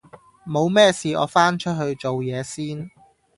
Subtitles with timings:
[0.47, 2.89] 冇咩事我返出去做嘢先